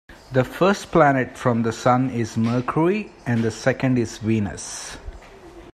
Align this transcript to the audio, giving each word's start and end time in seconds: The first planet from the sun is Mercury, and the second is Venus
The 0.31 0.43
first 0.43 0.91
planet 0.91 1.37
from 1.37 1.61
the 1.61 1.71
sun 1.71 2.09
is 2.09 2.35
Mercury, 2.35 3.11
and 3.27 3.43
the 3.43 3.51
second 3.51 3.99
is 3.99 4.17
Venus 4.17 4.97